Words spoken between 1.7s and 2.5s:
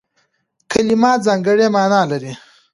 مانا لري.